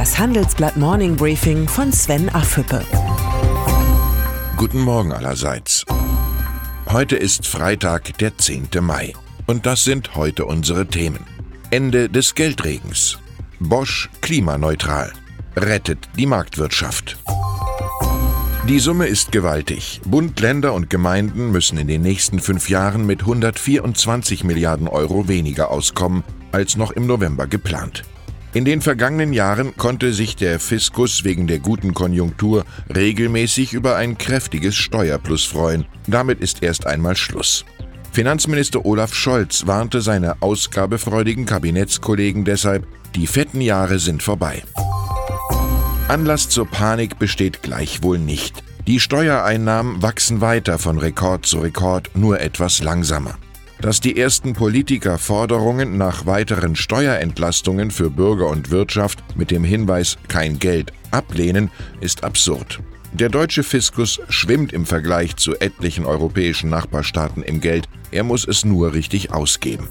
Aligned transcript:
Das 0.00 0.18
Handelsblatt 0.18 0.78
Morning 0.78 1.14
Briefing 1.14 1.68
von 1.68 1.92
Sven 1.92 2.30
Affüppe. 2.30 2.82
Guten 4.56 4.80
Morgen 4.80 5.12
allerseits. 5.12 5.84
Heute 6.88 7.16
ist 7.16 7.46
Freitag, 7.46 8.16
der 8.16 8.38
10. 8.38 8.70
Mai. 8.80 9.12
Und 9.46 9.66
das 9.66 9.84
sind 9.84 10.14
heute 10.14 10.46
unsere 10.46 10.86
Themen. 10.86 11.26
Ende 11.70 12.08
des 12.08 12.34
Geldregens. 12.34 13.18
Bosch 13.58 14.08
klimaneutral. 14.22 15.12
Rettet 15.54 16.08
die 16.16 16.24
Marktwirtschaft. 16.24 17.18
Die 18.68 18.78
Summe 18.78 19.06
ist 19.06 19.32
gewaltig. 19.32 20.00
Bund, 20.06 20.40
Länder 20.40 20.72
und 20.72 20.88
Gemeinden 20.88 21.50
müssen 21.50 21.76
in 21.76 21.88
den 21.88 22.00
nächsten 22.00 22.40
fünf 22.40 22.70
Jahren 22.70 23.04
mit 23.04 23.20
124 23.20 24.44
Milliarden 24.44 24.88
Euro 24.88 25.28
weniger 25.28 25.70
auskommen 25.70 26.24
als 26.52 26.78
noch 26.78 26.90
im 26.90 27.06
November 27.06 27.46
geplant. 27.46 28.04
In 28.52 28.64
den 28.64 28.80
vergangenen 28.80 29.32
Jahren 29.32 29.76
konnte 29.76 30.12
sich 30.12 30.34
der 30.34 30.58
Fiskus 30.58 31.22
wegen 31.22 31.46
der 31.46 31.60
guten 31.60 31.94
Konjunktur 31.94 32.64
regelmäßig 32.94 33.72
über 33.72 33.94
ein 33.94 34.18
kräftiges 34.18 34.74
Steuerplus 34.74 35.44
freuen. 35.44 35.86
Damit 36.08 36.40
ist 36.40 36.62
erst 36.62 36.84
einmal 36.84 37.16
Schluss. 37.16 37.64
Finanzminister 38.10 38.84
Olaf 38.84 39.14
Scholz 39.14 39.68
warnte 39.68 40.00
seine 40.00 40.42
ausgabefreudigen 40.42 41.46
Kabinettskollegen 41.46 42.44
deshalb, 42.44 42.88
die 43.14 43.28
fetten 43.28 43.60
Jahre 43.60 44.00
sind 44.00 44.20
vorbei. 44.20 44.64
Anlass 46.08 46.48
zur 46.48 46.66
Panik 46.66 47.20
besteht 47.20 47.62
gleichwohl 47.62 48.18
nicht. 48.18 48.64
Die 48.88 48.98
Steuereinnahmen 48.98 50.02
wachsen 50.02 50.40
weiter 50.40 50.80
von 50.80 50.98
Rekord 50.98 51.46
zu 51.46 51.60
Rekord, 51.60 52.10
nur 52.14 52.40
etwas 52.40 52.82
langsamer. 52.82 53.38
Dass 53.80 54.00
die 54.00 54.18
ersten 54.18 54.52
Politiker 54.52 55.16
Forderungen 55.16 55.96
nach 55.96 56.26
weiteren 56.26 56.76
Steuerentlastungen 56.76 57.90
für 57.90 58.10
Bürger 58.10 58.48
und 58.48 58.70
Wirtschaft 58.70 59.24
mit 59.36 59.50
dem 59.50 59.64
Hinweis 59.64 60.18
kein 60.28 60.58
Geld 60.58 60.92
ablehnen, 61.10 61.70
ist 62.00 62.22
absurd. 62.22 62.80
Der 63.12 63.28
deutsche 63.30 63.62
Fiskus 63.62 64.20
schwimmt 64.28 64.72
im 64.72 64.84
Vergleich 64.84 65.36
zu 65.36 65.58
etlichen 65.58 66.04
europäischen 66.04 66.70
Nachbarstaaten 66.70 67.42
im 67.42 67.60
Geld, 67.60 67.88
er 68.10 68.22
muss 68.22 68.46
es 68.46 68.64
nur 68.64 68.92
richtig 68.92 69.32
ausgeben. 69.32 69.88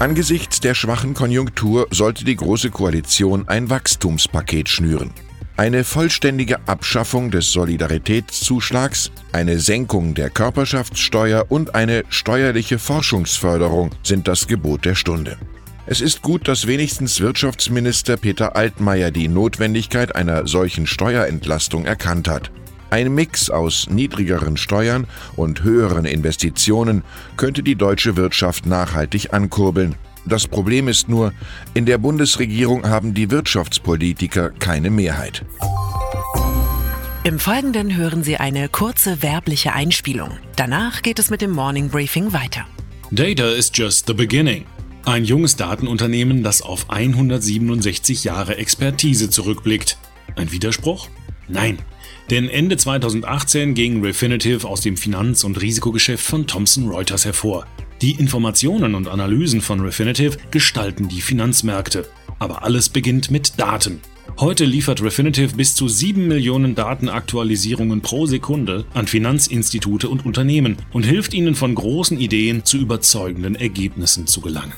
Angesichts 0.00 0.58
der 0.58 0.74
schwachen 0.74 1.14
Konjunktur 1.14 1.86
sollte 1.90 2.24
die 2.24 2.34
Große 2.36 2.70
Koalition 2.70 3.46
ein 3.48 3.70
Wachstumspaket 3.70 4.68
schnüren. 4.68 5.12
Eine 5.56 5.84
vollständige 5.84 6.66
Abschaffung 6.66 7.30
des 7.30 7.52
Solidaritätszuschlags, 7.52 9.12
eine 9.32 9.58
Senkung 9.58 10.14
der 10.14 10.30
Körperschaftssteuer 10.30 11.44
und 11.50 11.74
eine 11.74 12.04
steuerliche 12.08 12.78
Forschungsförderung 12.78 13.90
sind 14.02 14.28
das 14.28 14.46
Gebot 14.46 14.86
der 14.86 14.94
Stunde. 14.94 15.36
Es 15.84 16.00
ist 16.00 16.22
gut, 16.22 16.48
dass 16.48 16.66
wenigstens 16.66 17.20
Wirtschaftsminister 17.20 18.16
Peter 18.16 18.56
Altmaier 18.56 19.10
die 19.10 19.28
Notwendigkeit 19.28 20.16
einer 20.16 20.46
solchen 20.46 20.86
Steuerentlastung 20.86 21.84
erkannt 21.84 22.28
hat. 22.28 22.50
Ein 22.88 23.14
Mix 23.14 23.50
aus 23.50 23.90
niedrigeren 23.90 24.56
Steuern 24.56 25.06
und 25.36 25.64
höheren 25.64 26.06
Investitionen 26.06 27.02
könnte 27.36 27.62
die 27.62 27.76
deutsche 27.76 28.16
Wirtschaft 28.16 28.64
nachhaltig 28.64 29.34
ankurbeln 29.34 29.96
das 30.24 30.46
Problem 30.46 30.88
ist 30.88 31.08
nur, 31.08 31.32
in 31.74 31.86
der 31.86 31.98
Bundesregierung 31.98 32.88
haben 32.88 33.14
die 33.14 33.30
Wirtschaftspolitiker 33.30 34.50
keine 34.50 34.90
Mehrheit. 34.90 35.44
Im 37.24 37.38
Folgenden 37.38 37.96
hören 37.96 38.24
Sie 38.24 38.36
eine 38.36 38.68
kurze 38.68 39.22
werbliche 39.22 39.72
Einspielung. 39.72 40.30
Danach 40.56 41.02
geht 41.02 41.18
es 41.18 41.30
mit 41.30 41.40
dem 41.40 41.52
Morning 41.52 41.88
Briefing 41.88 42.32
weiter. 42.32 42.66
Data 43.12 43.48
is 43.48 43.70
just 43.72 44.06
the 44.06 44.14
beginning. 44.14 44.64
Ein 45.04 45.24
junges 45.24 45.56
Datenunternehmen, 45.56 46.42
das 46.42 46.62
auf 46.62 46.90
167 46.90 48.24
Jahre 48.24 48.56
Expertise 48.56 49.30
zurückblickt. 49.30 49.98
Ein 50.36 50.50
Widerspruch? 50.50 51.08
Nein. 51.48 51.78
Denn 52.30 52.48
Ende 52.48 52.76
2018 52.76 53.74
ging 53.74 54.02
Refinitiv 54.02 54.64
aus 54.64 54.80
dem 54.80 54.96
Finanz- 54.96 55.44
und 55.44 55.60
Risikogeschäft 55.60 56.24
von 56.24 56.46
Thomson 56.46 56.88
Reuters 56.88 57.24
hervor. 57.24 57.66
Die 58.00 58.12
Informationen 58.12 58.94
und 58.94 59.08
Analysen 59.08 59.60
von 59.60 59.80
Refinitiv 59.80 60.36
gestalten 60.50 61.08
die 61.08 61.20
Finanzmärkte. 61.20 62.08
Aber 62.38 62.64
alles 62.64 62.88
beginnt 62.88 63.30
mit 63.30 63.60
Daten. 63.60 64.00
Heute 64.40 64.64
liefert 64.64 65.02
Refinitiv 65.02 65.54
bis 65.54 65.74
zu 65.74 65.88
7 65.88 66.26
Millionen 66.26 66.74
Datenaktualisierungen 66.74 68.00
pro 68.00 68.26
Sekunde 68.26 68.86
an 68.94 69.06
Finanzinstitute 69.06 70.08
und 70.08 70.24
Unternehmen 70.24 70.78
und 70.92 71.04
hilft 71.04 71.34
ihnen 71.34 71.54
von 71.54 71.74
großen 71.74 72.18
Ideen 72.18 72.64
zu 72.64 72.78
überzeugenden 72.78 73.54
Ergebnissen 73.54 74.26
zu 74.26 74.40
gelangen. 74.40 74.72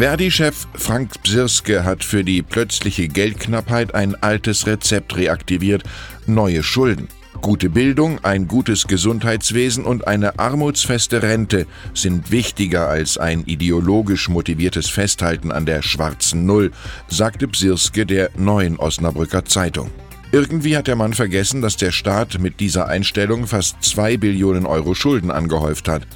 Verdi-Chef 0.00 0.66
Frank 0.76 1.22
Bsirske 1.22 1.84
hat 1.84 2.02
für 2.04 2.24
die 2.24 2.40
plötzliche 2.40 3.06
Geldknappheit 3.06 3.94
ein 3.94 4.14
altes 4.22 4.66
Rezept 4.66 5.14
reaktiviert, 5.14 5.82
neue 6.26 6.62
Schulden. 6.62 7.08
Gute 7.42 7.68
Bildung, 7.68 8.18
ein 8.24 8.48
gutes 8.48 8.86
Gesundheitswesen 8.86 9.84
und 9.84 10.06
eine 10.06 10.38
armutsfeste 10.38 11.22
Rente 11.22 11.66
sind 11.92 12.30
wichtiger 12.30 12.88
als 12.88 13.18
ein 13.18 13.44
ideologisch 13.44 14.30
motiviertes 14.30 14.88
Festhalten 14.88 15.52
an 15.52 15.66
der 15.66 15.82
schwarzen 15.82 16.46
Null, 16.46 16.70
sagte 17.08 17.46
Psirske 17.46 18.06
der 18.06 18.30
neuen 18.38 18.78
Osnabrücker 18.78 19.44
Zeitung. 19.44 19.90
Irgendwie 20.32 20.78
hat 20.78 20.86
der 20.86 20.96
Mann 20.96 21.12
vergessen, 21.12 21.60
dass 21.60 21.76
der 21.76 21.92
Staat 21.92 22.38
mit 22.38 22.58
dieser 22.58 22.86
Einstellung 22.88 23.46
fast 23.46 23.82
zwei 23.82 24.16
Billionen 24.16 24.64
Euro 24.64 24.94
Schulden 24.94 25.30
angehäuft 25.30 25.88
hat. 25.88 26.06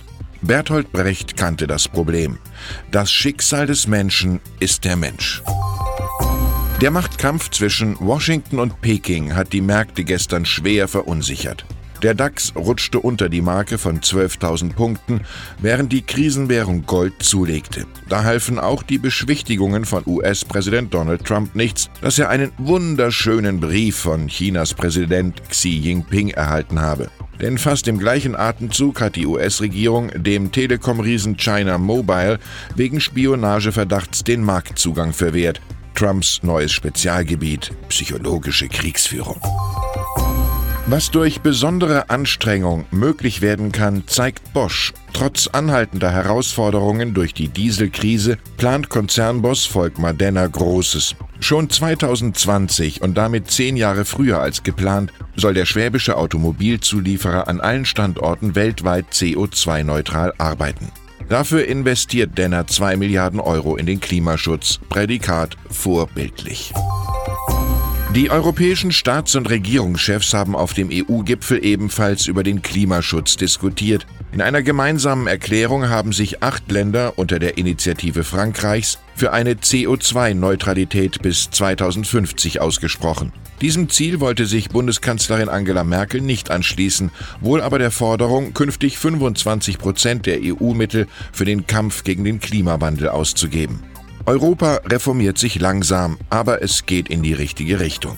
Bertolt 0.46 0.92
Brecht 0.92 1.38
kannte 1.38 1.66
das 1.66 1.88
Problem. 1.88 2.38
Das 2.90 3.10
Schicksal 3.10 3.66
des 3.66 3.86
Menschen 3.86 4.40
ist 4.60 4.84
der 4.84 4.94
Mensch. 4.94 5.42
Der 6.82 6.90
Machtkampf 6.90 7.48
zwischen 7.48 7.98
Washington 7.98 8.58
und 8.58 8.82
Peking 8.82 9.34
hat 9.34 9.54
die 9.54 9.62
Märkte 9.62 10.04
gestern 10.04 10.44
schwer 10.44 10.86
verunsichert. 10.86 11.64
Der 12.02 12.12
DAX 12.12 12.52
rutschte 12.54 13.00
unter 13.00 13.30
die 13.30 13.40
Marke 13.40 13.78
von 13.78 14.00
12.000 14.00 14.74
Punkten, 14.74 15.22
während 15.62 15.90
die 15.94 16.02
Krisenwährung 16.02 16.84
Gold 16.84 17.22
zulegte. 17.22 17.86
Da 18.10 18.24
halfen 18.24 18.58
auch 18.58 18.82
die 18.82 18.98
Beschwichtigungen 18.98 19.86
von 19.86 20.02
US-Präsident 20.04 20.92
Donald 20.92 21.24
Trump 21.24 21.54
nichts, 21.54 21.88
dass 22.02 22.18
er 22.18 22.28
einen 22.28 22.52
wunderschönen 22.58 23.60
Brief 23.60 23.96
von 23.96 24.28
Chinas 24.28 24.74
Präsident 24.74 25.48
Xi 25.48 25.70
Jinping 25.70 26.28
erhalten 26.28 26.82
habe. 26.82 27.08
Denn 27.40 27.58
fast 27.58 27.88
im 27.88 27.98
gleichen 27.98 28.36
Atemzug 28.36 29.00
hat 29.00 29.16
die 29.16 29.26
US-Regierung 29.26 30.10
dem 30.14 30.52
Telekom-Riesen 30.52 31.36
China 31.36 31.78
Mobile 31.78 32.38
wegen 32.76 33.00
Spionageverdachts 33.00 34.24
den 34.24 34.42
Marktzugang 34.42 35.12
verwehrt. 35.12 35.60
Trumps 35.94 36.40
neues 36.42 36.72
Spezialgebiet, 36.72 37.70
psychologische 37.88 38.68
Kriegsführung. 38.68 39.40
Was 40.86 41.10
durch 41.10 41.40
besondere 41.40 42.10
Anstrengung 42.10 42.84
möglich 42.90 43.40
werden 43.40 43.72
kann, 43.72 44.04
zeigt 44.06 44.52
Bosch. 44.52 44.92
Trotz 45.14 45.46
anhaltender 45.46 46.10
Herausforderungen 46.10 47.14
durch 47.14 47.32
die 47.32 47.48
Dieselkrise 47.48 48.36
plant 48.58 48.90
Konzernboss 48.90 49.64
Volkmar 49.64 50.12
Denner 50.12 50.46
Großes. 50.46 51.16
Schon 51.44 51.68
2020 51.68 53.02
und 53.02 53.18
damit 53.18 53.50
zehn 53.50 53.76
Jahre 53.76 54.06
früher 54.06 54.40
als 54.40 54.62
geplant, 54.62 55.12
soll 55.36 55.52
der 55.52 55.66
schwäbische 55.66 56.16
Automobilzulieferer 56.16 57.48
an 57.48 57.60
allen 57.60 57.84
Standorten 57.84 58.54
weltweit 58.54 59.08
CO2-neutral 59.12 60.32
arbeiten. 60.38 60.90
Dafür 61.28 61.66
investiert 61.66 62.38
Denner 62.38 62.66
2 62.66 62.96
Milliarden 62.96 63.40
Euro 63.40 63.76
in 63.76 63.84
den 63.84 64.00
Klimaschutz. 64.00 64.80
Prädikat 64.88 65.58
vorbildlich. 65.68 66.72
Die 68.14 68.30
europäischen 68.30 68.92
Staats- 68.92 69.34
und 69.34 69.50
Regierungschefs 69.50 70.34
haben 70.34 70.54
auf 70.54 70.72
dem 70.72 70.88
EU-Gipfel 70.92 71.64
ebenfalls 71.64 72.28
über 72.28 72.44
den 72.44 72.62
Klimaschutz 72.62 73.36
diskutiert. 73.36 74.06
In 74.30 74.40
einer 74.40 74.62
gemeinsamen 74.62 75.26
Erklärung 75.26 75.88
haben 75.88 76.12
sich 76.12 76.40
acht 76.40 76.70
Länder 76.70 77.14
unter 77.16 77.40
der 77.40 77.58
Initiative 77.58 78.22
Frankreichs 78.22 79.00
für 79.16 79.32
eine 79.32 79.54
CO2-Neutralität 79.54 81.22
bis 81.22 81.50
2050 81.50 82.60
ausgesprochen. 82.60 83.32
Diesem 83.60 83.88
Ziel 83.88 84.20
wollte 84.20 84.46
sich 84.46 84.68
Bundeskanzlerin 84.68 85.48
Angela 85.48 85.82
Merkel 85.82 86.20
nicht 86.20 86.52
anschließen, 86.52 87.10
wohl 87.40 87.60
aber 87.60 87.80
der 87.80 87.90
Forderung, 87.90 88.54
künftig 88.54 88.96
25 88.96 89.78
Prozent 89.78 90.26
der 90.26 90.38
EU-Mittel 90.40 91.08
für 91.32 91.44
den 91.44 91.66
Kampf 91.66 92.04
gegen 92.04 92.22
den 92.22 92.38
Klimawandel 92.38 93.08
auszugeben. 93.08 93.82
Europa 94.26 94.80
reformiert 94.86 95.36
sich 95.36 95.60
langsam, 95.60 96.16
aber 96.30 96.62
es 96.62 96.86
geht 96.86 97.10
in 97.10 97.22
die 97.22 97.34
richtige 97.34 97.78
Richtung. 97.78 98.16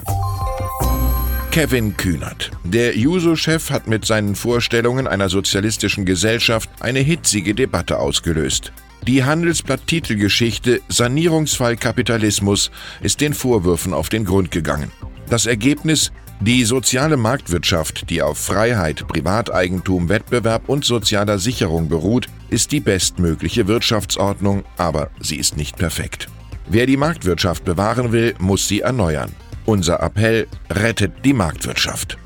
Kevin 1.50 1.96
Kühnert. 1.96 2.52
Der 2.62 2.96
Juso-Chef 2.96 3.70
hat 3.70 3.88
mit 3.88 4.04
seinen 4.04 4.36
Vorstellungen 4.36 5.08
einer 5.08 5.28
sozialistischen 5.28 6.04
Gesellschaft 6.04 6.70
eine 6.78 7.00
hitzige 7.00 7.54
Debatte 7.54 7.98
ausgelöst. 7.98 8.72
Die 9.06 9.24
Handelsblatt-Titelgeschichte 9.24 10.80
Sanierungsfall 10.88 11.76
Kapitalismus 11.76 12.70
ist 13.02 13.20
den 13.20 13.34
Vorwürfen 13.34 13.92
auf 13.92 14.08
den 14.08 14.24
Grund 14.24 14.50
gegangen. 14.50 14.92
Das 15.28 15.46
Ergebnis 15.46 16.12
die 16.40 16.64
soziale 16.64 17.16
Marktwirtschaft, 17.16 18.10
die 18.10 18.20
auf 18.20 18.38
Freiheit, 18.38 19.08
Privateigentum, 19.08 20.10
Wettbewerb 20.10 20.68
und 20.68 20.84
sozialer 20.84 21.38
Sicherung 21.38 21.88
beruht, 21.88 22.26
ist 22.50 22.72
die 22.72 22.80
bestmögliche 22.80 23.66
Wirtschaftsordnung, 23.66 24.64
aber 24.76 25.10
sie 25.18 25.36
ist 25.36 25.56
nicht 25.56 25.76
perfekt. 25.76 26.28
Wer 26.68 26.86
die 26.86 26.98
Marktwirtschaft 26.98 27.64
bewahren 27.64 28.12
will, 28.12 28.34
muss 28.38 28.68
sie 28.68 28.80
erneuern. 28.80 29.32
Unser 29.64 30.00
Appell 30.00 30.46
rettet 30.70 31.24
die 31.24 31.32
Marktwirtschaft. 31.32 32.18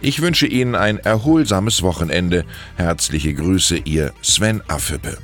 Ich 0.00 0.20
wünsche 0.20 0.46
Ihnen 0.46 0.74
ein 0.74 0.98
erholsames 0.98 1.82
Wochenende. 1.82 2.44
Herzliche 2.76 3.32
Grüße, 3.32 3.76
Ihr 3.76 4.12
Sven 4.20 4.60
Affüppe. 4.66 5.16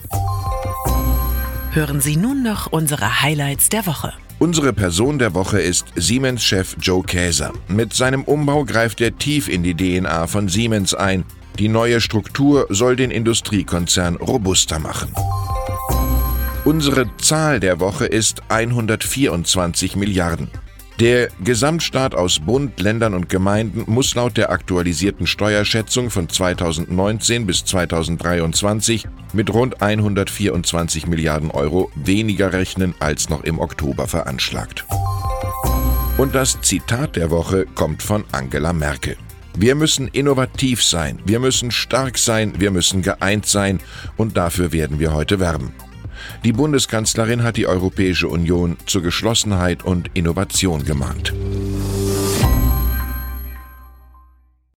Hören 1.72 2.00
Sie 2.00 2.16
nun 2.16 2.44
noch 2.44 2.68
unsere 2.68 3.20
Highlights 3.20 3.68
der 3.68 3.86
Woche. 3.86 4.12
Unsere 4.40 4.72
Person 4.72 5.18
der 5.18 5.34
Woche 5.34 5.58
ist 5.58 5.86
Siemens-Chef 5.96 6.76
Joe 6.80 7.02
Käser. 7.02 7.52
Mit 7.66 7.92
seinem 7.92 8.22
Umbau 8.22 8.64
greift 8.64 9.00
er 9.00 9.18
tief 9.18 9.48
in 9.48 9.64
die 9.64 9.74
DNA 9.74 10.28
von 10.28 10.48
Siemens 10.48 10.94
ein. 10.94 11.24
Die 11.58 11.66
neue 11.66 12.00
Struktur 12.00 12.68
soll 12.70 12.94
den 12.94 13.10
Industriekonzern 13.10 14.14
robuster 14.14 14.78
machen. 14.78 15.12
Unsere 16.64 17.10
Zahl 17.16 17.58
der 17.58 17.80
Woche 17.80 18.06
ist 18.06 18.42
124 18.48 19.96
Milliarden. 19.96 20.48
Der 21.00 21.28
Gesamtstaat 21.44 22.16
aus 22.16 22.40
Bund, 22.40 22.80
Ländern 22.80 23.14
und 23.14 23.28
Gemeinden 23.28 23.84
muss 23.86 24.16
laut 24.16 24.36
der 24.36 24.50
aktualisierten 24.50 25.28
Steuerschätzung 25.28 26.10
von 26.10 26.28
2019 26.28 27.46
bis 27.46 27.64
2023 27.64 29.06
mit 29.32 29.54
rund 29.54 29.80
124 29.80 31.06
Milliarden 31.06 31.52
Euro 31.52 31.92
weniger 31.94 32.52
rechnen 32.52 32.96
als 32.98 33.28
noch 33.28 33.44
im 33.44 33.60
Oktober 33.60 34.08
veranschlagt. 34.08 34.86
Und 36.16 36.34
das 36.34 36.60
Zitat 36.62 37.14
der 37.14 37.30
Woche 37.30 37.66
kommt 37.76 38.02
von 38.02 38.24
Angela 38.32 38.72
Merkel. 38.72 39.16
Wir 39.56 39.76
müssen 39.76 40.08
innovativ 40.08 40.82
sein, 40.82 41.20
wir 41.24 41.38
müssen 41.38 41.70
stark 41.70 42.18
sein, 42.18 42.54
wir 42.58 42.72
müssen 42.72 43.02
geeint 43.02 43.46
sein 43.46 43.78
und 44.16 44.36
dafür 44.36 44.72
werden 44.72 44.98
wir 44.98 45.14
heute 45.14 45.38
werben. 45.38 45.72
Die 46.44 46.52
Bundeskanzlerin 46.52 47.42
hat 47.42 47.56
die 47.56 47.66
Europäische 47.66 48.28
Union 48.28 48.76
zur 48.86 49.02
Geschlossenheit 49.02 49.84
und 49.84 50.10
Innovation 50.14 50.84
gemahnt. 50.84 51.32